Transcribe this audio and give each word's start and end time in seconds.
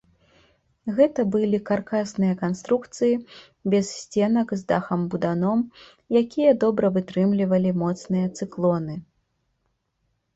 Гэта 0.99 1.23
былі 1.33 1.57
каркасныя 1.69 2.37
канструкцыі 2.39 3.11
без 3.73 3.91
сценак 3.97 4.53
з 4.61 4.65
дахам-буданом, 4.71 5.61
якія 6.23 6.55
добра 6.65 6.91
вытрымлівалі 6.97 7.75
моцныя 7.83 8.25
цыклоны. 8.39 8.95